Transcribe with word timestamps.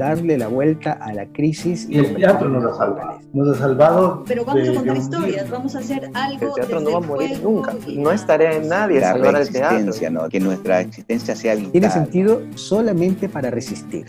darle 0.00 0.38
la 0.38 0.48
vuelta 0.48 0.92
a 0.92 1.12
la 1.12 1.26
crisis. 1.26 1.86
Y 1.88 1.98
el 1.98 2.16
teatro 2.16 2.48
nos 2.48 2.64
ha 2.64 2.76
salvado. 2.76 3.20
Nos 3.34 3.48
ha 3.54 3.60
salvado. 3.60 4.24
Pero 4.26 4.44
vamos 4.46 4.68
a 4.68 4.74
contar 4.74 4.96
historias, 4.96 5.50
vamos 5.50 5.76
a 5.76 5.78
hacer 5.78 6.10
algo. 6.14 6.46
El 6.48 6.54
teatro 6.54 6.80
no 6.80 6.92
va 6.92 6.96
a 6.96 7.00
morir 7.00 7.42
nunca. 7.42 7.74
No 7.94 8.10
es 8.10 8.26
tarea 8.26 8.58
de 8.58 8.66
nadie 8.66 9.00
la 9.00 9.12
salvar 9.12 9.36
el 9.36 9.52
teatro. 9.52 10.10
¿no? 10.10 10.28
Que 10.28 10.40
nuestra 10.40 10.80
existencia 10.80 11.36
sea 11.36 11.54
vital. 11.54 11.72
Tiene 11.72 11.90
sentido 11.90 12.40
solamente 12.56 13.28
para 13.28 13.50
resistir. 13.50 14.06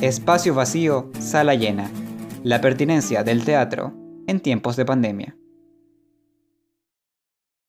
Espacio 0.00 0.52
vacío, 0.52 1.10
sala 1.20 1.54
llena. 1.54 1.88
La 2.42 2.60
pertinencia 2.60 3.22
del 3.22 3.44
teatro 3.44 3.94
en 4.26 4.40
tiempos 4.40 4.74
de 4.74 4.84
pandemia. 4.84 5.36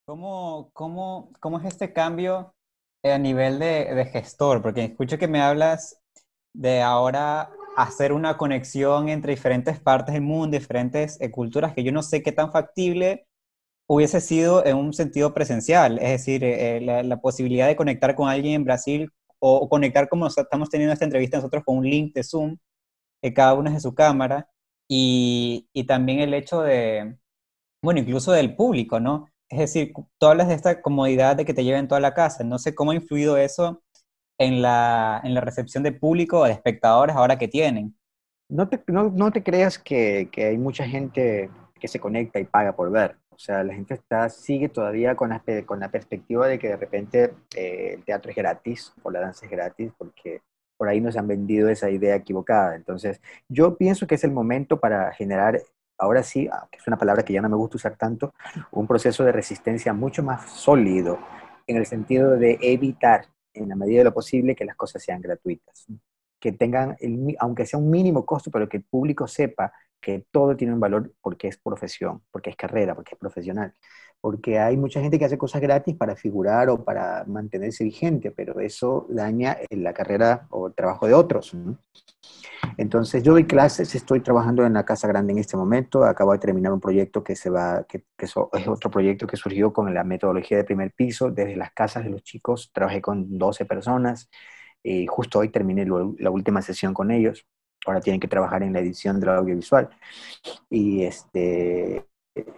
¿Cómo, 0.08 0.72
cómo, 0.74 1.32
cómo 1.40 1.60
es 1.60 1.66
este 1.66 1.94
cambio 1.94 2.56
a 3.04 3.18
nivel 3.20 3.60
de, 3.60 3.94
de 3.94 4.06
gestor? 4.06 4.64
Porque 4.64 4.84
escucho 4.84 5.20
que 5.20 5.28
me 5.28 5.42
hablas 5.42 6.02
de 6.56 6.82
ahora 6.82 7.50
hacer 7.76 8.14
una 8.14 8.38
conexión 8.38 9.10
entre 9.10 9.34
diferentes 9.34 9.80
partes 9.80 10.14
del 10.14 10.24
mundo, 10.24 10.58
diferentes 10.58 11.20
eh, 11.22 11.30
culturas, 11.32 11.74
que 11.74 11.84
yo 11.84 11.92
no 11.92 12.02
sé 12.02 12.24
qué 12.24 12.32
tan 12.32 12.52
factible 12.52 13.28
hubiese 13.88 14.22
sido 14.22 14.66
en 14.66 14.78
un 14.78 14.94
sentido 14.94 15.34
presencial, 15.34 16.00
es 16.00 16.10
decir, 16.10 16.44
eh, 16.44 16.78
eh, 16.78 17.04
la, 17.04 17.22
posibilidad 17.22 17.68
de 17.68 17.76
conectar 17.76 18.16
con 18.16 18.30
alguien 18.30 18.56
en 18.56 18.64
Brasil 18.64 19.12
o, 19.40 19.70
conectar 19.70 20.10
como 20.10 20.28
estamos 20.28 20.70
teniendo 20.70 20.94
esta 20.94 21.06
entrevista 21.06 21.38
nosotros 21.38 21.64
con 21.66 21.78
un 21.80 21.90
link 21.90 22.14
de 22.16 22.24
Zoom, 22.24 22.58
que 23.22 23.34
cada 23.34 23.54
uno 23.54 23.70
es 23.70 23.76
de 23.76 23.82
su 23.82 23.94
cámara, 23.96 24.50
y, 24.88 25.70
y, 25.74 25.86
también 25.86 26.20
el 26.20 26.34
hecho 26.34 26.62
de, 26.62 27.18
bueno, 27.82 28.00
incluso 28.00 28.32
del 28.32 28.56
público, 28.56 29.00
¿no? 29.00 29.28
Es 29.50 29.60
decir, 29.60 29.94
tú 30.20 30.28
hablas 30.28 30.48
de 30.48 30.56
esta 30.56 30.82
comodidad 30.82 31.36
de 31.36 31.46
que 31.46 31.54
te 31.54 31.64
lleven 31.64 31.88
toda 31.88 32.02
la 32.02 32.14
casa, 32.14 32.44
no 32.44 32.60
sé 32.60 32.76
cómo 32.76 32.92
ha 32.92 32.96
influido 32.96 33.38
eso 33.38 33.84
en 34.38 34.62
la, 34.62 35.22
en 35.24 35.34
la 35.34 35.42
recepción 35.42 35.84
de 35.84 35.92
público 35.92 36.40
o 36.40 36.46
de 36.46 36.52
espectadores 36.52 37.16
ahora 37.16 37.38
que 37.38 37.48
tienen. 37.48 37.96
No 38.50 38.68
te, 38.68 38.84
no, 38.88 39.10
no 39.10 39.32
te 39.32 39.44
creas 39.44 39.80
que, 39.80 40.30
que, 40.32 40.46
hay 40.46 40.58
mucha 40.58 40.88
gente 40.88 41.50
que 41.80 41.88
se 41.88 42.00
conecta 42.00 42.40
y 42.40 42.46
paga 42.46 42.76
por 42.76 42.92
ver. 42.92 43.18
O 43.30 43.38
sea, 43.38 43.64
la 43.64 43.74
gente 43.74 43.94
está, 43.96 44.30
sigue 44.30 44.70
todavía 44.70 45.16
con 45.16 45.30
la, 45.30 45.44
con 45.66 45.80
la 45.80 45.90
perspectiva 45.90 46.48
de 46.48 46.60
que 46.60 46.70
de 46.70 46.78
repente 46.78 47.34
eh, 47.56 47.96
el 47.96 48.04
teatro 48.04 48.32
es 48.32 48.38
gratis 48.38 48.94
o 49.04 49.12
la 49.12 49.20
danza 49.20 49.46
es 49.46 49.52
gratis, 49.52 49.92
porque 49.98 50.42
por 50.78 50.88
ahí 50.88 51.02
nos 51.02 51.18
han 51.18 51.28
vendido 51.28 51.70
esa 51.70 51.90
idea 51.90 52.16
equivocada. 52.16 52.76
Entonces, 52.76 53.22
yo 53.50 53.78
pienso 53.78 54.08
que 54.08 54.16
es 54.16 54.24
el 54.24 54.32
momento 54.32 54.80
para 54.80 55.12
generar, 55.14 55.62
ahora 55.98 56.24
sí, 56.24 56.50
que 56.72 56.78
es 56.78 56.88
una 56.88 56.98
palabra 56.98 57.24
que 57.24 57.34
ya 57.34 57.42
no 57.42 57.50
me 57.50 57.56
gusta 57.56 57.78
usar 57.78 57.98
tanto, 57.98 58.34
un 58.72 58.88
proceso 58.88 59.24
de 59.24 59.32
resistencia 59.32 59.94
mucho 59.94 60.24
más 60.24 60.50
sólido, 60.50 61.20
en 61.68 61.78
el 61.78 61.86
sentido 61.86 62.38
de 62.38 62.58
evitar 62.62 63.26
en 63.56 63.70
la 63.70 63.76
medida 63.76 64.00
de 64.00 64.06
lo 64.06 64.14
posible, 64.14 64.56
que 64.56 64.66
las 64.66 64.76
cosas 64.76 65.04
sean 65.04 65.22
gratuitas. 65.22 65.88
Que 66.40 66.52
tengan, 66.52 66.96
el, 67.00 67.36
aunque 67.40 67.66
sea 67.66 67.80
un 67.80 67.90
mínimo 67.90 68.26
costo, 68.26 68.52
pero 68.52 68.70
que 68.70 68.78
el 68.78 68.84
público 68.84 69.28
sepa 69.28 69.74
que 70.00 70.26
todo 70.32 70.56
tiene 70.56 70.74
un 70.74 70.80
valor 70.80 71.14
porque 71.22 71.48
es 71.48 71.58
profesión, 71.58 72.22
porque 72.32 72.52
es 72.52 72.56
carrera, 72.56 72.94
porque 72.96 73.16
es 73.16 73.20
profesional. 73.20 73.74
Porque 74.22 74.58
hay 74.60 74.76
mucha 74.78 75.02
gente 75.02 75.20
que 75.20 75.26
hace 75.26 75.38
cosas 75.38 75.62
gratis 75.62 75.96
para 75.96 76.16
figurar 76.16 76.70
o 76.70 76.84
para 76.84 77.24
mantenerse 77.26 77.84
vigente, 77.84 78.32
pero 78.32 78.60
eso 78.60 79.06
daña 79.10 79.58
la 79.70 79.94
carrera 79.94 80.48
o 80.50 80.68
el 80.68 80.74
trabajo 80.74 81.06
de 81.08 81.14
otros. 81.14 81.54
¿no? 81.54 81.78
Entonces, 82.78 83.24
yo 83.24 83.34
doy 83.34 83.46
clases, 83.46 83.96
estoy 83.96 84.22
trabajando 84.22 84.66
en 84.66 84.74
la 84.74 84.84
Casa 84.86 85.08
Grande 85.08 85.34
en 85.34 85.40
este 85.40 85.58
momento, 85.58 86.04
acabo 86.04 86.34
de 86.34 86.40
terminar 86.40 86.74
un 86.74 86.80
proyecto 86.80 87.24
que 87.24 87.36
se 87.36 87.50
va, 87.50 87.86
que, 87.88 88.06
que 88.18 88.26
es 88.26 88.36
otro 88.36 88.90
proyecto 88.90 89.28
que 89.28 89.38
surgió 89.38 89.72
con 89.72 89.94
la 89.94 90.04
metodología 90.04 90.58
de 90.58 90.64
primer 90.64 90.92
piso, 90.92 91.32
desde 91.32 91.56
las 91.56 91.72
casas 91.74 92.04
de 92.04 92.10
los 92.10 92.24
chicos, 92.24 92.72
trabajé 92.74 93.02
con 93.02 93.38
12 93.38 93.66
personas, 93.66 94.30
y 94.84 95.08
justo 95.08 95.40
hoy 95.40 95.50
terminé 95.50 95.86
la 95.86 96.30
última 96.30 96.62
sesión 96.62 96.94
con 96.94 97.12
ellos, 97.12 97.46
ahora 97.86 98.02
tienen 98.02 98.20
que 98.20 98.28
trabajar 98.28 98.64
en 98.64 98.74
la 98.74 98.80
edición 98.80 99.20
del 99.20 99.30
audiovisual, 99.30 99.90
y 100.70 101.04
este, 101.04 102.06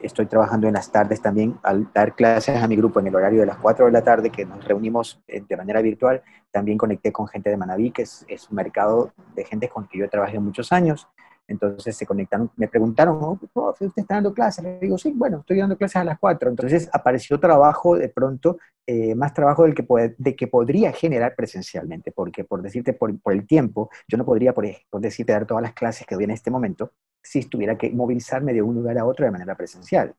estoy 0.02 0.26
trabajando 0.26 0.68
en 0.68 0.74
las 0.74 0.92
tardes 0.92 1.22
también 1.22 1.58
al 1.64 1.92
dar 1.94 2.16
clases 2.16 2.62
a 2.62 2.68
mi 2.68 2.76
grupo 2.76 3.00
en 3.00 3.08
el 3.08 3.16
horario 3.16 3.42
de 3.42 3.46
las 3.46 3.58
4 3.58 3.86
de 3.86 3.92
la 3.92 4.04
tarde, 4.04 4.32
que 4.32 4.46
nos 4.46 4.66
reunimos 4.66 5.22
eh, 5.28 5.44
de 5.48 5.58
manera 5.58 5.82
virtual. 5.82 6.24
También 6.52 6.78
conecté 6.78 7.12
con 7.12 7.28
gente 7.28 7.50
de 7.50 7.58
Manaví, 7.58 7.92
que 7.92 8.04
es, 8.04 8.26
es 8.28 8.50
un 8.50 8.56
mercado 8.56 9.14
de 9.36 9.46
gente 9.46 9.70
con 9.70 9.88
que 9.88 10.00
yo 10.00 10.10
trabajé 10.10 10.40
muchos 10.40 10.72
años. 10.72 11.08
Entonces 11.48 11.96
se 11.96 12.06
conectaron, 12.06 12.52
me 12.58 12.68
preguntaron, 12.68 13.20
oh, 13.22 13.40
¿usted 13.72 13.92
está 13.96 14.16
dando 14.16 14.34
clases? 14.34 14.64
Le 14.64 14.80
digo, 14.80 14.98
sí, 14.98 15.14
bueno, 15.16 15.40
estoy 15.40 15.60
dando 15.60 15.78
clases 15.78 15.98
a 15.98 16.04
las 16.04 16.20
4. 16.20 16.50
Entonces 16.50 16.90
apareció 16.92 17.40
trabajo 17.40 17.96
de 17.96 18.10
pronto, 18.10 18.58
eh, 18.86 19.16
más 19.16 19.34
trabajo 19.34 19.64
del 19.64 19.74
que, 19.74 20.16
de 20.18 20.36
que 20.36 20.48
podría 20.48 20.92
generar 20.92 21.36
presencialmente, 21.36 22.12
porque 22.12 22.44
por 22.44 22.62
decirte, 22.62 22.94
por, 22.94 23.18
por 23.20 23.34
el 23.34 23.48
tiempo, 23.48 23.90
yo 24.08 24.18
no 24.18 24.26
podría, 24.26 24.54
por, 24.54 24.66
por 24.90 25.00
decirte, 25.02 25.32
dar 25.32 25.46
todas 25.46 25.62
las 25.62 25.74
clases 25.74 26.06
que 26.06 26.16
doy 26.16 26.26
en 26.26 26.32
este 26.32 26.52
momento, 26.52 26.92
si 27.28 27.44
tuviera 27.46 27.78
que 27.78 27.90
movilizarme 27.92 28.54
de 28.54 28.62
un 28.62 28.76
lugar 28.76 28.98
a 28.98 29.06
otro 29.06 29.26
de 29.26 29.32
manera 29.32 29.56
presencial. 29.56 30.16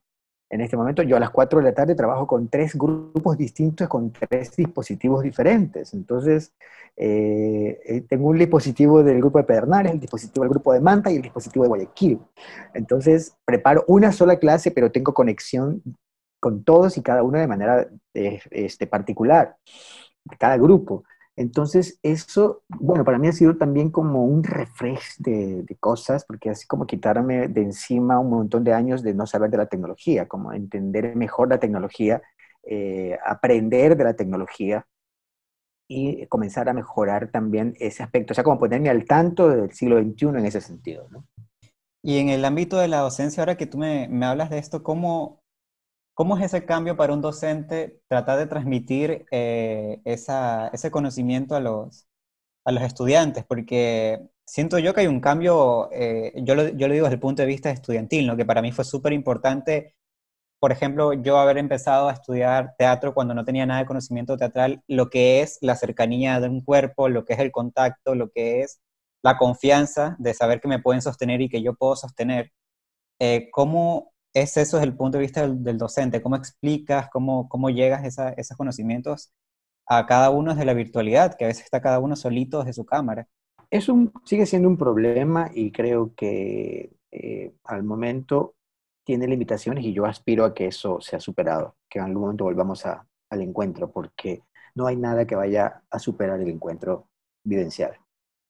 En 0.51 0.63
este 0.63 0.77
momento 0.77 1.03
yo 1.03 1.17
a 1.17 1.21
las 1.21 1.31
4 1.31 1.59
de 1.59 1.65
la 1.65 1.75
tarde 1.75 1.95
trabajo 1.95 2.27
con 2.27 2.49
tres 2.49 2.75
grupos 2.75 3.37
distintos, 3.37 3.87
con 3.87 4.13
tres 4.13 4.57
dispositivos 4.57 5.23
diferentes. 5.23 5.93
Entonces, 5.93 6.55
eh, 6.97 7.79
eh, 7.85 8.01
tengo 8.09 8.29
un 8.29 8.39
dispositivo 8.39 9.03
del 9.03 9.19
grupo 9.19 9.39
de 9.39 9.45
Pedernales, 9.45 9.93
el 9.93 10.01
dispositivo 10.01 10.45
del 10.45 10.51
grupo 10.51 10.73
de 10.73 10.81
Manta 10.81 11.11
y 11.11 11.17
el 11.17 11.23
dispositivo 11.23 11.65
de 11.65 11.69
Guayaquil. 11.69 12.21
Entonces, 12.73 13.37
preparo 13.45 13.85
una 13.89 14.11
sola 14.11 14.39
clase, 14.39 14.71
pero 14.71 14.91
tengo 14.91 15.13
conexión 15.13 15.83
con 16.41 16.65
todos 16.65 16.97
y 16.97 17.03
cada 17.03 17.23
uno 17.23 17.39
de 17.39 17.47
manera 17.47 17.87
eh, 18.15 18.41
este, 18.51 18.87
particular, 18.87 19.57
cada 20.39 20.57
grupo. 20.57 21.05
Entonces, 21.39 22.01
eso, 22.03 22.65
bueno, 22.69 23.05
para 23.05 23.17
mí 23.17 23.29
ha 23.29 23.33
sido 23.33 23.57
también 23.57 23.93
como 23.93 24.25
un 24.25 24.43
refresh 24.43 25.19
de, 25.19 25.65
cosas, 25.79 26.25
porque 26.25 26.51
así 26.51 26.67
como 26.67 26.85
quitarme 26.85 27.47
de 27.47 27.63
encima 27.63 28.19
un 28.19 28.31
montón 28.31 28.65
de 28.65 28.73
años 28.73 29.05
de 29.05 29.15
no 29.15 29.25
saber 29.25 29.49
de 29.49 29.59
la 29.59 29.67
tecnología, 29.67 30.27
como 30.27 30.53
entender 30.53 31.15
mejor 31.15 31.49
la 31.49 31.61
tecnología, 31.61 32.21
eh, 32.65 33.17
aprender 33.25 33.97
de 33.97 34.03
la 34.03 34.15
tecnología 34.15 34.85
y 35.87 36.27
comenzar 36.27 36.69
a 36.69 36.75
mejorar 36.75 37.31
también 37.31 37.75
ese 37.79 38.03
aspecto, 38.03 38.33
o 38.33 38.35
sea, 38.35 38.43
como 38.43 38.59
ponerme 38.59 38.91
al 38.91 39.05
tanto 39.05 39.49
del 39.49 39.71
siglo 39.73 40.01
XXI 40.03 40.27
en 40.41 40.45
ese 40.45 40.61
sentido, 40.61 41.09
¿no? 41.11 41.25
Y 42.03 42.19
en 42.19 42.31
el 42.31 42.45
ámbito 42.45 42.79
de 42.79 42.89
la 42.89 42.99
docencia, 42.99 43.43
ahora 43.43 43.57
que 43.57 43.67
tú 43.67 43.79
me, 43.79 44.09
me 44.09 44.27
hablas 44.27 44.51
de 44.51 44.59
esto, 44.59 44.83
¿cómo, 44.83 45.38
¿Cómo 46.19 46.37
es 46.37 46.43
ese 46.47 46.65
cambio 46.65 46.97
para 46.97 47.13
un 47.13 47.21
docente 47.21 48.01
tratar 48.09 48.41
de 48.41 48.49
transmitir 48.49 49.25
eh, 49.31 50.01
ese 50.05 50.91
conocimiento 50.91 51.55
a 51.55 51.61
los, 51.61 52.09
a 52.65 52.73
los 52.73 52.83
estudiantes? 52.83 53.45
Porque 53.45 54.29
siento 54.45 54.81
yo 54.81 54.93
que 54.93 55.03
hay 55.03 55.07
un 55.07 55.21
cambio, 55.21 55.89
eh, 55.93 56.33
yo, 56.43 56.57
lo, 56.57 56.71
yo, 56.71 56.89
lo, 56.89 56.95
digo 56.95 57.05
desde 57.05 57.15
el 57.15 57.21
punto 57.21 57.43
de 57.43 57.47
vista 57.47 57.71
estudiantil, 57.71 58.27
¿no? 58.27 58.37
que 58.37 58.45
para 58.45 58.63
mí 58.63 58.73
fue 58.73 58.85
súper 58.85 59.13
importante, 59.13 59.95
por 60.59 60.73
ejemplo, 60.73 61.13
yo 61.13 61.39
haber 61.39 61.57
empezado 61.57 62.09
a 62.09 62.15
estudiar 62.15 62.75
teatro 62.77 63.15
cuando 63.15 63.33
no 63.33 63.45
tenía 63.45 63.65
nada 63.65 63.79
de 63.79 63.87
conocimiento 63.87 64.37
teatral, 64.37 64.83
lo 64.89 65.11
que 65.11 65.43
es 65.43 65.59
la 65.61 65.77
cercanía 65.77 66.41
de 66.41 66.49
un 66.49 66.63
cuerpo, 66.63 67.09
lo 67.09 67.25
que 67.25 67.35
es 67.35 67.39
el 67.39 67.53
contacto, 67.53 68.17
lo 68.17 68.31
que 68.31 68.63
es 68.63 68.81
la 69.23 69.39
confianza 69.39 70.17
de 70.19 70.35
saber 70.35 70.61
que 70.61 70.67
me 70.67 70.81
pueden 70.81 71.01
sostener 71.01 71.41
y 71.43 71.49
que 71.49 71.63
yo 71.63 71.75
puedo 71.75 71.95
sostener. 71.95 72.51
Eh, 73.21 73.51
¿Cómo 73.53 74.13
es 74.35 74.57
eso 74.57 74.77
desde 74.77 74.91
el 74.91 74.97
punto 74.97 75.19
de 75.19 75.23
vista 75.23 75.47
del, 75.47 75.79
docente? 75.79 76.23
¿Cómo 76.23 76.37
explicas, 76.37 77.09
cómo, 77.11 77.49
cómo 77.49 77.71
llegas 77.71 78.19
a 78.19 78.31
esos 78.31 78.57
conocimientos 78.57 79.33
a 79.87 80.07
cada 80.07 80.31
uno 80.31 80.53
desde 80.53 80.67
la 80.67 80.75
virtualidad, 80.75 81.35
que 81.37 81.45
a 81.45 81.49
veces 81.49 81.65
está 81.65 81.81
cada 81.81 81.99
uno 81.99 82.17
solito 82.17 82.59
desde 82.59 82.75
su 82.75 82.85
cámara? 82.85 83.27
Es 83.71 83.89
un, 83.89 84.13
sigue 84.25 84.47
siendo 84.47 84.69
un 84.69 84.77
problema 84.77 85.51
y 85.55 85.73
creo 85.73 86.15
que 86.15 86.91
eh, 87.11 87.53
al 87.65 87.83
momento 87.83 88.55
tiene 89.05 89.27
limitaciones 89.27 89.85
y 89.85 89.93
yo 89.93 90.05
aspiro 90.05 90.45
a 90.45 90.55
que 90.55 90.67
eso 90.67 91.01
sea 91.01 91.21
superado, 91.21 91.77
que 91.89 91.99
en 91.99 92.07
algún 92.07 92.23
momento 92.23 92.45
volvamos 92.45 92.85
a, 92.87 93.07
al 93.31 93.43
encuentro, 93.43 93.91
porque 93.91 94.43
no 94.75 94.87
hay 94.87 94.97
nada 94.97 95.27
que 95.27 95.35
vaya 95.35 95.83
a 95.91 95.99
superar 95.99 96.41
el 96.41 96.49
encuentro 96.49 97.09
vivencial. 97.43 97.99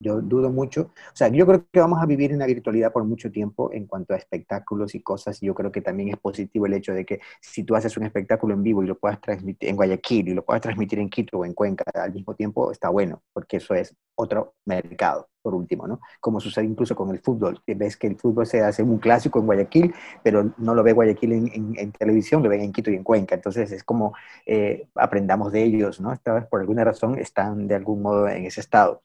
Yo 0.01 0.21
dudo 0.21 0.51
mucho. 0.51 0.93
O 1.13 1.17
sea, 1.17 1.27
yo 1.29 1.45
creo 1.45 1.67
que 1.73 1.81
vamos 1.81 2.01
a 2.01 2.07
vivir 2.07 2.31
en 2.31 2.39
la 2.39 2.47
virtualidad 2.47 2.93
por 2.93 3.05
mucho 3.05 3.33
tiempo 3.33 3.73
en 3.73 3.87
cuanto 3.87 4.15
a 4.15 4.17
espectáculos 4.17 4.95
y 4.95 5.01
cosas. 5.03 5.41
Yo 5.41 5.55
creo 5.55 5.73
que 5.73 5.81
también 5.81 6.11
es 6.11 6.17
positivo 6.19 6.67
el 6.67 6.75
hecho 6.75 6.93
de 6.95 7.05
que 7.05 7.21
si 7.41 7.65
tú 7.65 7.75
haces 7.75 7.97
un 7.97 8.05
espectáculo 8.05 8.55
en 8.55 8.63
vivo 8.63 8.85
y 8.85 8.87
lo 8.87 8.97
puedas 8.97 9.21
transmitir 9.21 9.69
en 9.69 9.75
Guayaquil 9.77 10.29
y 10.29 10.35
lo 10.35 10.45
puedas 10.45 10.63
transmitir 10.63 11.01
en 11.01 11.11
Quito 11.11 11.39
o 11.39 11.45
en 11.45 11.53
Cuenca 11.53 11.85
al 11.95 12.13
mismo 12.13 12.35
tiempo, 12.35 12.71
está 12.71 12.91
bueno, 12.91 13.23
porque 13.33 13.57
eso 13.57 13.75
es 13.75 13.93
otro 14.15 14.55
mercado, 14.67 15.29
por 15.43 15.55
último, 15.55 15.89
¿no? 15.89 16.01
Como 16.21 16.41
sucede 16.41 16.65
incluso 16.65 16.95
con 16.95 17.11
el 17.11 17.19
fútbol, 17.19 17.61
ves 17.67 17.97
que 17.97 18.07
el 18.07 18.17
fútbol 18.17 18.47
se 18.47 18.63
hace 18.63 18.85
un 18.85 18.99
clásico 18.99 19.41
en 19.41 19.47
Guayaquil, 19.47 19.95
pero 20.23 20.53
no 20.59 20.75
lo 20.75 20.83
ve 20.85 20.93
Guayaquil 20.93 21.33
en, 21.33 21.75
en, 21.77 21.93
televisión, 21.93 22.43
lo 22.43 22.49
ven 22.49 22.61
en 22.61 22.73
Quito 22.73 22.91
y 22.91 22.95
en 22.95 23.03
Cuenca. 23.03 23.35
Entonces 23.35 23.73
es 23.73 23.83
como 23.83 24.15
eh, 24.47 24.87
aprendamos 24.95 25.51
de 25.53 25.65
ellos, 25.65 26.01
¿no? 26.01 26.13
Esta 26.13 26.35
vez 26.35 26.47
por 26.47 26.61
alguna 26.61 26.85
razón 26.85 27.19
están 27.19 27.67
de 27.67 27.75
algún 27.75 28.03
modo 28.03 28.29
en 28.29 28.45
ese 28.47 28.61
estado. 28.61 29.03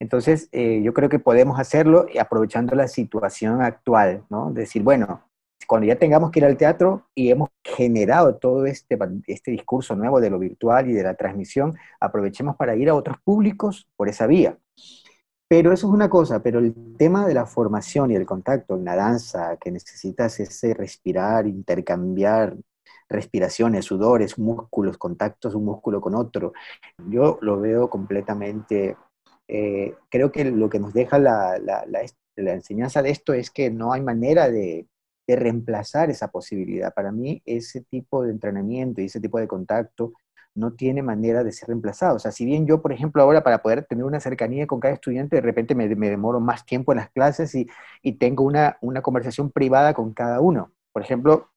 Entonces, 0.00 0.48
eh, 0.52 0.80
yo 0.82 0.94
creo 0.94 1.08
que 1.08 1.18
podemos 1.18 1.58
hacerlo 1.58 2.06
aprovechando 2.20 2.74
la 2.76 2.88
situación 2.88 3.62
actual, 3.62 4.24
¿no? 4.30 4.52
Decir, 4.52 4.82
bueno, 4.82 5.22
cuando 5.66 5.86
ya 5.86 5.96
tengamos 5.96 6.30
que 6.30 6.38
ir 6.38 6.44
al 6.46 6.56
teatro 6.56 7.06
y 7.14 7.30
hemos 7.30 7.50
generado 7.62 8.36
todo 8.36 8.64
este, 8.64 8.98
este 9.26 9.50
discurso 9.50 9.94
nuevo 9.96 10.20
de 10.20 10.30
lo 10.30 10.38
virtual 10.38 10.88
y 10.88 10.94
de 10.94 11.02
la 11.02 11.14
transmisión, 11.14 11.76
aprovechemos 12.00 12.56
para 12.56 12.76
ir 12.76 12.88
a 12.88 12.94
otros 12.94 13.18
públicos 13.22 13.86
por 13.96 14.08
esa 14.08 14.26
vía. 14.26 14.56
Pero 15.48 15.72
eso 15.72 15.88
es 15.88 15.92
una 15.94 16.10
cosa, 16.10 16.42
pero 16.42 16.58
el 16.58 16.74
tema 16.96 17.26
de 17.26 17.34
la 17.34 17.46
formación 17.46 18.10
y 18.10 18.14
el 18.14 18.26
contacto 18.26 18.76
en 18.76 18.84
la 18.84 18.96
danza, 18.96 19.56
que 19.56 19.70
necesitas 19.70 20.38
ese 20.40 20.74
respirar, 20.74 21.46
intercambiar 21.46 22.54
respiraciones, 23.08 23.86
sudores, 23.86 24.38
músculos, 24.38 24.98
contactos 24.98 25.54
un 25.54 25.64
músculo 25.64 26.00
con 26.00 26.14
otro, 26.14 26.52
yo 27.08 27.38
lo 27.40 27.58
veo 27.58 27.88
completamente, 27.88 28.96
eh, 29.48 29.94
creo 30.10 30.30
que 30.30 30.44
lo 30.44 30.68
que 30.68 30.78
nos 30.78 30.92
deja 30.92 31.18
la, 31.18 31.58
la, 31.58 31.84
la, 31.86 32.52
enseñanza 32.52 33.02
de 33.02 33.10
esto 33.10 33.32
es 33.32 33.50
que 33.50 33.70
no 33.70 33.92
hay 33.92 34.02
manera 34.02 34.48
de, 34.48 34.86
de 35.26 35.36
reemplazar 35.36 36.10
esa 36.10 36.28
posibilidad. 36.28 36.94
Para 36.94 37.12
mí, 37.12 37.42
ese 37.46 37.82
tipo 37.82 38.22
de 38.22 38.30
entrenamiento 38.30 39.00
y 39.00 39.06
ese 39.06 39.20
tipo 39.20 39.38
de 39.38 39.48
contacto 39.48 40.12
no 40.54 40.72
tiene 40.72 41.02
manera 41.02 41.44
de 41.44 41.52
ser 41.52 41.68
reemplazado. 41.68 42.16
O 42.16 42.18
sea, 42.18 42.32
si 42.32 42.44
bien 42.44 42.66
yo, 42.66 42.82
por 42.82 42.92
ejemplo, 42.92 43.22
ahora 43.22 43.42
para 43.42 43.62
poder 43.62 43.84
tener 43.84 44.04
una 44.04 44.20
cercanía 44.20 44.66
con 44.66 44.80
cada 44.80 44.94
estudiante, 44.94 45.36
de 45.36 45.42
repente 45.42 45.74
me, 45.74 45.88
demoro 45.88 46.40
más 46.40 46.66
tiempo 46.66 46.92
en 46.92 46.98
las 46.98 47.10
clases 47.10 47.54
y, 47.54 47.68
tengo 48.18 48.44
una, 48.44 48.76
una, 48.80 49.02
conversación 49.02 49.50
privada 49.50 49.94
con 49.94 50.12
cada 50.12 50.40
uno. 50.40 50.72
Por 50.92 51.02
ejemplo, 51.02 51.50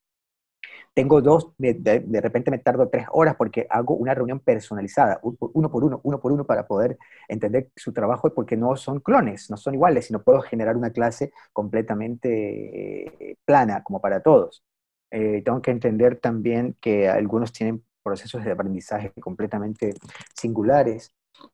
tengo 0.94 1.22
dos, 1.22 1.54
de, 1.58 2.04
repente 2.22 2.52
me 2.52 2.58
tardo 2.60 2.90
tres 2.90 3.06
horas 3.12 3.36
porque 3.38 3.66
hago 3.70 3.96
una 3.96 4.14
reunión 4.14 4.40
personalizada, 4.40 5.20
uno 5.22 5.72
por 5.72 5.84
uno, 5.84 6.02
uno 6.04 6.20
por 6.20 6.32
uno, 6.32 6.46
para 6.46 6.68
poder 6.68 6.98
entender 7.28 7.70
su 7.76 7.94
trabajo, 7.94 8.34
porque 8.34 8.58
no 8.58 8.76
son 8.76 9.00
clones, 9.00 9.50
no 9.50 9.58
son 9.58 9.76
iguales, 9.76 10.08
sino 10.08 10.22
puedo 10.24 10.42
generar 10.42 10.76
una 10.76 10.92
clase 10.92 11.32
completamente 11.54 13.32
eh, 13.32 13.38
plana, 13.46 13.84
como 13.84 14.02
para 14.02 14.22
todos. 14.22 14.64
Eh, 15.12 15.42
tengo 15.46 15.62
que 15.62 15.72
entender 15.72 16.20
también 16.20 16.76
que 16.82 17.08
algunos 17.10 17.52
tienen 17.54 17.84
procesos 18.04 18.44
de 18.44 18.52
aprendizaje 18.52 19.12
completamente 19.22 19.94
singulares. 20.36 21.14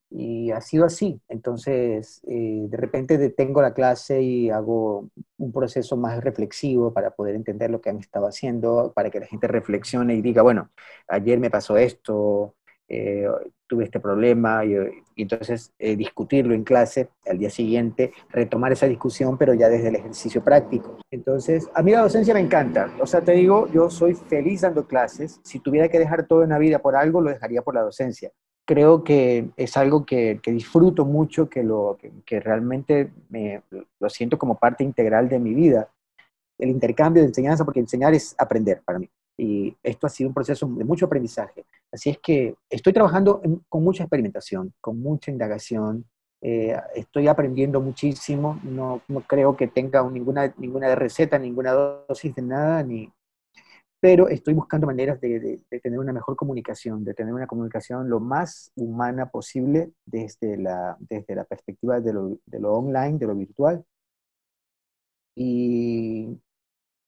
Y 0.10 0.51
ha 0.51 0.62
sido 0.62 0.86
así. 0.86 1.22
Entonces, 1.28 2.22
eh, 2.28 2.66
de 2.69 2.78
repente 2.78 3.18
detengo 3.18 3.62
la 3.62 3.74
clase 3.74 4.22
y 4.22 4.50
hago 4.50 5.10
un 5.38 5.51
proceso 5.51 5.98
más 5.98 6.24
reflexivo 6.24 6.94
para 6.94 7.12
poder 7.12 7.36
entender 7.36 7.69
lo 7.69 7.81
que 7.81 7.89
han 7.89 8.00
estado 8.00 8.28
haciendo, 8.28 8.94
para 8.95 9.10
que 9.10 9.19
la 9.19 9.28
gente 9.28 9.48
reflexione 9.48 10.16
y 10.16 10.22
diga, 10.22 10.42
bueno, 10.42 10.69
ayer 11.07 11.39
me 11.39 11.50
pasó 11.50 11.78
esto, 11.78 12.56
eh, 12.89 13.28
tuve 13.68 13.84
este 13.84 14.00
problema, 14.00 14.63
y, 14.63 14.75
entonces 15.18 15.74
eh, 15.78 15.98
discutirlo 15.98 16.54
en 16.54 16.63
clase 16.63 17.10
al 17.25 17.38
día 17.38 17.50
siguiente, 17.50 18.13
retomar 18.30 18.72
esa 18.72 18.86
discusión, 18.86 19.38
pero 19.38 19.54
ya 19.54 19.68
desde 19.68 19.90
el 19.90 19.95
ejercicio 19.95 20.42
práctico. 20.42 20.98
Entonces, 21.12 21.68
a 21.74 21.83
mí 21.83 21.92
la 21.92 22.01
docencia 22.01 22.33
me 22.33 22.40
encanta. 22.40 22.90
O 23.01 23.06
sea, 23.06 23.22
te 23.22 23.33
digo, 23.33 23.68
yo 23.74 23.90
soy 23.90 24.13
feliz 24.13 24.62
dando 24.62 24.88
clases. 24.88 25.42
Si 25.44 25.60
tuviera 25.60 25.90
que 25.90 26.00
dejar 26.00 26.28
todo 26.28 26.44
en 26.44 26.50
la 26.50 26.60
vida 26.60 26.80
por 26.80 26.95
algo, 26.95 27.19
lo 27.19 27.30
dejaría 27.30 27.62
por 27.62 27.75
la 27.75 27.81
docencia. 27.81 28.31
Creo 28.68 29.02
que 29.02 29.50
es 29.56 29.78
algo 29.78 30.06
que, 30.06 30.42
disfruto 30.46 31.06
mucho, 31.06 31.50
que, 31.50 31.64
lo, 31.64 31.98
que, 32.25 32.40
realmente 32.42 33.10
me, 33.30 33.64
lo 33.98 34.10
siento 34.10 34.38
como 34.38 34.56
parte 34.56 34.84
integral 34.84 35.30
de 35.30 35.40
mi 35.40 35.54
vida. 35.54 35.90
El 36.60 36.69
intercambio 36.69 37.24
de 37.24 37.30
enseñanza, 37.30 37.64
porque 37.64 37.80
enseñar 37.80 38.14
es 38.14 38.36
aprender 38.38 38.81
para 38.84 39.00
mí. 39.00 39.10
Y 39.38 39.74
esto 39.81 40.06
ha 40.06 40.10
sido 40.10 40.28
un 40.28 40.34
proceso 40.34 40.68
de 40.68 40.84
mucho 40.84 41.06
aprendizaje. 41.06 41.64
Así 41.94 42.10
es 42.10 42.18
que 42.19 42.56
estoy 42.69 42.92
trabajando 42.92 43.42
con 43.69 43.86
mucha 43.86 44.04
experimentación, 44.04 44.74
con 44.81 45.00
mucha 45.00 45.31
indagación. 45.31 46.04
Eh, 46.42 46.75
estoy 46.94 47.30
aprendiendo 47.30 47.80
muchísimo. 47.80 48.60
No, 48.64 49.02
no, 49.08 49.22
creo 49.22 49.56
que 49.56 49.68
tenga 49.68 50.04
ninguna, 50.10 50.54
ninguna 50.58 50.94
receta, 50.94 51.40
ninguna 51.40 51.72
dosis 51.72 52.36
de 52.36 52.42
nada, 52.42 52.84
ni, 52.84 53.10
pero 54.00 54.28
estoy 54.30 54.54
buscando 54.54 54.86
maneras 54.88 55.20
de, 55.20 55.40
de, 55.70 55.80
tener 55.80 56.00
una 56.00 56.14
mejor 56.14 56.36
comunicación, 56.36 57.04
de 57.04 57.14
tener 57.14 57.34
una 57.34 57.48
comunicación 57.48 58.10
lo 58.10 58.20
más 58.20 58.72
humana 58.76 59.30
posible 59.30 59.92
desde 60.06 60.58
la, 60.58 60.96
desde 61.00 61.36
la 61.36 61.44
perspectiva 61.46 62.00
de 62.00 62.14
lo, 62.14 62.38
de 62.46 62.60
lo 62.60 62.74
online, 62.74 63.18
de 63.18 63.28
lo 63.28 63.36
virtual. 63.36 63.84
Y 65.36 66.40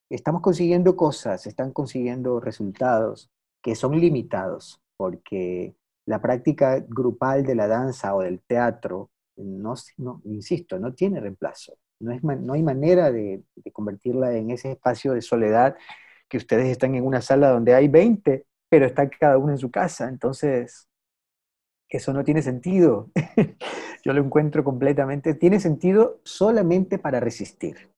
estamos 0.09 0.41
consiguiendo 0.41 0.95
cosas, 0.95 1.45
están 1.47 1.71
consiguiendo 1.71 2.39
resultados 2.39 3.30
que 3.62 3.75
son 3.75 4.00
limitados, 4.00 4.81
porque 4.97 5.75
la 6.06 6.21
práctica 6.21 6.80
grupal 6.88 7.44
de 7.44 7.56
la 7.56 7.68
danza 7.68 8.15
o 8.15 8.21
del 8.21 8.42
teatro, 8.42 9.12
no, 9.38 9.75
insisto, 10.25 10.80
no 10.80 10.94
tiene 10.94 11.19
reemplazo. 11.19 11.77
No, 12.00 12.12
es, 12.12 12.24
no 12.24 12.53
hay 12.53 12.63
manera 12.63 13.12
de, 13.12 13.44
convertirla 13.74 14.33
en 14.35 14.51
ese 14.51 14.71
espacio 14.71 15.13
de 15.13 15.21
soledad 15.21 15.75
que 16.29 16.37
ustedes 16.37 16.67
están 16.67 16.95
en 16.95 17.05
una 17.05 17.21
sala 17.21 17.49
donde 17.49 17.73
hay 17.73 17.87
20, 17.87 18.45
pero 18.69 18.85
está 18.85 19.09
cada 19.09 19.37
uno 19.37 19.51
en 19.51 19.57
su 19.57 19.71
casa. 19.71 20.07
Entonces, 20.07 20.87
eso 21.89 22.13
no 22.13 22.23
tiene 22.23 22.41
sentido. 22.41 23.09
Yo 24.03 24.13
lo 24.13 24.21
encuentro 24.23 24.63
completamente, 24.63 25.33
tiene 25.33 25.59
sentido 25.59 26.19
solamente 26.23 26.99
para 26.99 27.19
resistir 27.19 27.89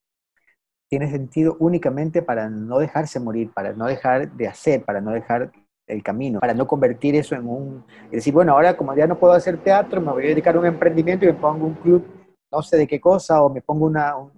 tiene 0.91 1.09
sentido 1.09 1.55
únicamente 1.59 2.21
para 2.21 2.49
no 2.49 2.77
dejarse 2.77 3.17
morir, 3.21 3.49
para 3.53 3.71
no 3.71 3.85
dejar 3.87 4.29
de 4.33 4.45
hacer, 4.45 4.83
para 4.83 4.99
no 4.99 5.11
dejar 5.11 5.49
el 5.87 6.03
camino, 6.03 6.41
para 6.41 6.53
no 6.53 6.67
convertir 6.67 7.15
eso 7.15 7.33
en 7.33 7.47
un... 7.47 7.85
Es 8.05 8.11
decir, 8.11 8.33
bueno, 8.33 8.51
ahora 8.51 8.75
como 8.75 8.93
ya 8.93 9.07
no 9.07 9.17
puedo 9.17 9.31
hacer 9.31 9.57
teatro, 9.63 10.01
me 10.01 10.11
voy 10.11 10.25
a 10.25 10.27
dedicar 10.27 10.53
a 10.53 10.59
un 10.59 10.65
emprendimiento 10.65 11.23
y 11.23 11.29
me 11.29 11.33
pongo 11.35 11.67
un 11.67 11.75
club, 11.75 12.05
no 12.51 12.61
sé 12.61 12.75
de 12.75 12.87
qué 12.87 12.99
cosa, 12.99 13.41
o 13.41 13.49
me 13.49 13.61
pongo 13.61 13.85
una, 13.85 14.17
un 14.17 14.31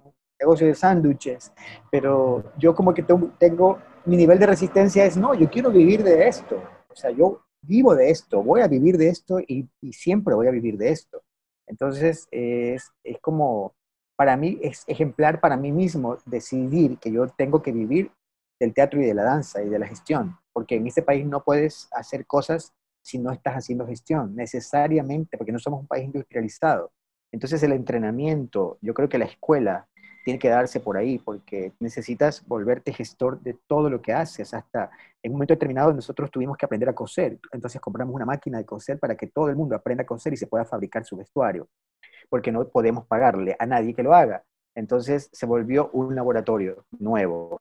negocio 0.44 0.68
de 0.68 0.76
sándwiches, 0.76 1.52
pero 1.92 2.44
yo 2.58 2.76
como 2.76 2.94
que 2.94 3.04
tengo, 3.04 3.80
mi 4.06 4.18
nivel 4.18 4.40
de 4.40 4.46
resistencia 4.46 5.06
es, 5.06 5.18
no, 5.18 5.34
yo 5.34 5.50
quiero 5.50 5.72
vivir 5.72 6.04
de 6.04 6.28
esto, 6.28 6.62
o 6.90 6.96
sea, 6.96 7.12
yo 7.12 7.42
vivo 7.62 7.96
de 7.96 8.10
esto, 8.10 8.44
voy 8.44 8.62
a 8.62 8.68
vivir 8.68 8.98
de 8.98 9.10
esto 9.10 9.40
y, 9.40 9.68
y 9.82 9.94
siempre 9.94 10.36
voy 10.36 10.48
a 10.48 10.52
vivir 10.52 10.78
de 10.78 10.90
esto. 10.90 11.24
Entonces, 11.66 12.28
es, 12.30 12.92
es 13.04 13.20
como 13.22 13.74
para 14.16 14.38
mí 14.38 14.60
es 14.62 14.84
ejemplar 14.88 15.40
para 15.40 15.58
mí 15.58 15.72
mismo 15.72 16.18
decidir 16.26 16.98
que 17.00 17.12
yo 17.12 17.28
tengo 17.28 17.62
que 17.62 17.72
vivir 17.72 18.12
del 18.60 18.74
teatro 18.74 19.02
y 19.02 19.06
de 19.06 19.14
la 19.14 19.24
danza 19.24 19.64
y 19.64 19.70
de 19.70 19.80
la 19.80 19.88
gestión, 19.88 20.38
porque 20.52 20.76
en 20.76 20.88
este 20.88 21.02
país 21.02 21.26
no 21.26 21.44
puedes 21.44 21.88
hacer 21.92 22.26
cosas 22.26 22.74
si 23.02 23.18
no 23.18 23.32
estás 23.32 23.56
haciendo 23.56 23.88
gestión, 23.88 24.36
necesariamente, 24.36 25.38
porque 25.38 25.52
no 25.52 25.60
somos 25.60 25.82
un 25.82 25.88
país 25.88 26.06
industrializado. 26.06 26.92
Entonces 27.34 27.62
el 27.64 27.74
entrenamiento, 27.74 28.78
yo 28.82 28.94
creo 28.94 29.10
que 29.10 29.18
la 29.18 29.26
escuela 29.26 29.90
tiene 30.24 30.40
que 30.40 30.50
darse 30.50 30.80
por 30.80 30.98
ahí, 30.98 31.20
porque 31.20 31.74
necesitas 31.80 32.46
volverte 32.48 32.94
gestor 32.94 33.42
de 33.42 33.58
todo 33.68 33.90
lo 33.90 34.02
que 34.02 34.14
haces. 34.14 34.54
Hasta 34.54 34.90
en 35.22 35.32
un 35.32 35.38
momento 35.38 35.54
determinado 35.54 35.94
nosotros 35.94 36.32
tuvimos 36.32 36.58
que 36.58 36.66
aprender 36.66 36.90
a 36.90 36.94
coser, 36.94 37.40
entonces 37.52 37.82
compramos 37.82 38.16
una 38.16 38.26
máquina 38.26 38.58
de 38.58 38.66
coser 38.66 39.00
para 39.00 39.16
que 39.16 39.28
todo 39.28 39.50
el 39.50 39.56
mundo 39.56 39.76
aprenda 39.76 40.04
a 40.04 40.08
coser 40.08 40.34
y 40.34 40.38
se 40.38 40.48
pueda 40.48 40.66
fabricar 40.66 41.06
su 41.06 41.18
vestuario 41.18 41.68
porque 42.30 42.52
no 42.52 42.68
podemos 42.68 43.06
pagarle 43.06 43.56
a 43.60 43.66
nadie 43.66 43.94
que 43.94 44.04
lo 44.04 44.14
haga. 44.14 44.44
Entonces 44.76 45.30
se 45.32 45.46
volvió 45.46 45.90
un 45.94 46.16
laboratorio 46.16 46.86
nuevo, 46.98 47.60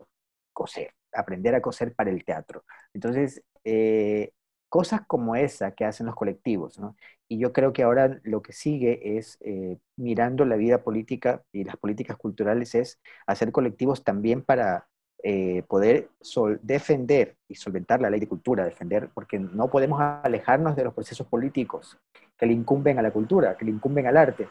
coser, 0.52 0.94
aprender 1.12 1.54
a 1.54 1.60
coser 1.60 1.94
para 1.94 2.10
el 2.10 2.24
teatro. 2.24 2.64
Entonces, 2.94 3.42
eh, 3.64 4.32
cosas 4.72 5.02
como 5.06 5.36
esa 5.36 5.72
que 5.72 5.84
hacen 5.84 6.06
los 6.06 6.14
colectivos, 6.14 6.78
¿no? 6.78 6.96
Y 7.28 7.38
yo 7.38 7.52
creo 7.52 7.74
que 7.74 7.82
ahora 7.82 8.18
lo 8.22 8.40
que 8.40 8.54
sigue 8.54 9.18
es, 9.18 9.36
eh, 9.42 9.76
mirando 9.98 10.46
la 10.46 10.56
vida 10.56 10.82
política 10.82 11.42
y 11.52 11.64
las 11.64 11.76
políticas 11.76 12.16
culturales, 12.16 12.74
es 12.74 12.98
hacer 13.26 13.52
colectivos 13.52 14.02
también 14.02 14.40
para 14.40 14.88
eh, 15.22 15.62
poder 15.68 16.08
defender 16.62 17.36
y 17.48 17.56
solventar 17.56 18.00
la 18.00 18.08
ley 18.08 18.18
de 18.18 18.28
cultura, 18.28 18.64
defender, 18.64 19.10
porque 19.12 19.38
no 19.38 19.68
podemos 19.68 20.00
alejarnos 20.00 20.74
de 20.74 20.84
los 20.84 20.94
procesos 20.94 21.26
políticos 21.26 21.98
que 22.38 22.46
le 22.46 22.54
incumben 22.54 22.98
a 22.98 23.02
la 23.02 23.10
cultura, 23.10 23.58
que 23.58 23.66
le 23.66 23.72
incumben 23.72 24.06
al 24.06 24.16
arte. 24.16 24.48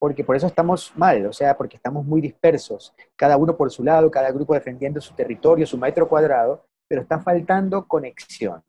Porque 0.00 0.24
por 0.24 0.34
eso 0.34 0.48
estamos 0.48 0.92
mal, 0.96 1.24
o 1.26 1.32
sea, 1.32 1.56
porque 1.56 1.76
estamos 1.76 2.04
muy 2.04 2.20
dispersos, 2.20 2.92
cada 3.14 3.36
uno 3.36 3.56
por 3.56 3.70
su 3.70 3.84
lado, 3.84 4.10
cada 4.10 4.32
grupo 4.32 4.54
defendiendo 4.54 5.00
su 5.00 5.14
territorio, 5.14 5.68
su 5.68 5.78
metro 5.78 6.08
cuadrado, 6.08 6.64
pero 6.88 7.02
está 7.02 7.20
faltando 7.20 7.86
conexión. 7.86 8.60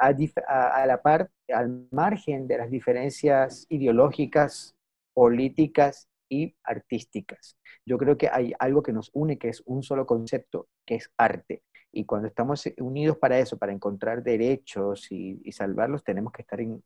A, 0.00 0.82
a 0.82 0.86
la 0.86 1.02
par, 1.02 1.30
al 1.52 1.86
margen 1.90 2.48
de 2.48 2.58
las 2.58 2.70
diferencias 2.70 3.66
ideológicas, 3.68 4.74
políticas 5.12 6.08
y 6.28 6.54
artísticas. 6.64 7.58
Yo 7.84 7.98
creo 7.98 8.16
que 8.16 8.28
hay 8.32 8.54
algo 8.58 8.82
que 8.82 8.92
nos 8.92 9.10
une, 9.12 9.38
que 9.38 9.50
es 9.50 9.62
un 9.66 9.82
solo 9.82 10.06
concepto, 10.06 10.68
que 10.86 10.94
es 10.96 11.10
arte. 11.18 11.62
Y 11.92 12.06
cuando 12.06 12.28
estamos 12.28 12.64
unidos 12.78 13.18
para 13.18 13.38
eso, 13.38 13.58
para 13.58 13.72
encontrar 13.72 14.22
derechos 14.22 15.10
y, 15.10 15.40
y 15.44 15.52
salvarlos, 15.52 16.04
tenemos 16.04 16.32
que 16.32 16.42
estar 16.42 16.60
en, 16.60 16.82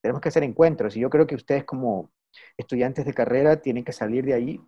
tenemos 0.00 0.20
que 0.20 0.28
hacer 0.28 0.42
encuentros. 0.44 0.96
Y 0.96 1.00
yo 1.00 1.10
creo 1.10 1.26
que 1.26 1.34
ustedes 1.34 1.64
como 1.64 2.12
estudiantes 2.56 3.04
de 3.06 3.14
carrera 3.14 3.60
tienen 3.60 3.84
que 3.84 3.92
salir 3.92 4.24
de 4.24 4.34
ahí 4.34 4.60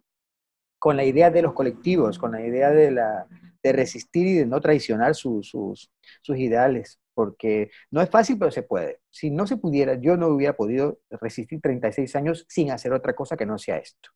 con 0.79 0.97
la 0.97 1.05
idea 1.05 1.31
de 1.31 1.43
los 1.43 1.55
colectivos, 1.55 2.19
con 2.19 2.33
la 2.33 2.41
idea 2.45 2.71
de, 2.71 2.91
la, 2.91 3.27
de 3.63 3.73
resistir 3.73 4.27
y 4.27 4.35
de 4.35 4.47
no 4.47 4.61
traicionar 4.61 5.15
sus, 5.15 5.49
sus 5.51 6.39
ideales 6.39 7.01
porque 7.19 7.73
no 7.91 8.01
es 8.01 8.09
fácil, 8.11 8.39
pero 8.39 8.53
se 8.53 8.63
puede. 8.63 9.01
Si 9.11 9.29
no 9.29 9.45
se 9.45 9.57
pudiera, 9.57 9.95
yo 9.95 10.17
no 10.17 10.29
hubiera 10.29 10.55
podido 10.55 11.01
resistir 11.11 11.61
36 11.61 12.15
años 12.15 12.47
sin 12.49 12.71
hacer 12.71 12.93
otra 12.93 13.13
cosa 13.15 13.37
que 13.37 13.45
no 13.45 13.59
sea 13.59 13.79
esto. 13.79 14.11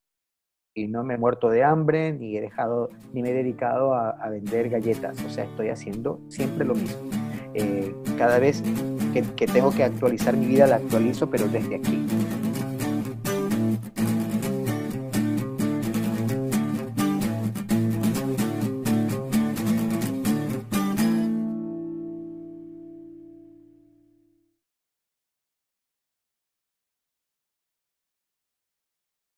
Y 0.73 0.87
no 0.87 1.03
me 1.03 1.15
he 1.15 1.19
muerto 1.19 1.51
de 1.51 1.65
hambre, 1.65 2.13
ni 2.13 2.37
he 2.37 2.41
dejado, 2.41 2.91
ni 3.13 3.23
me 3.23 3.31
he 3.31 3.35
dedicado 3.35 3.93
a, 3.95 4.31
vender 4.31 4.69
galletas. 4.69 5.21
O 5.25 5.31
sea, 5.31 5.43
estoy 5.43 5.71
haciendo 5.71 6.21
siempre 6.29 6.65
lo 6.65 6.77
mismo. 6.77 7.11
Eh, 7.55 7.93
cada 8.17 8.39
vez 8.39 8.63
que, 9.13 9.23
que 9.35 9.49
tengo 9.49 9.73
que 9.73 9.83
actualizar 9.83 10.37
mi 10.37 10.47
vida, 10.47 10.69
la 10.69 10.77
actualizo, 10.77 11.29
pero 11.29 11.49
desde 11.49 11.75
aquí. 11.75 12.07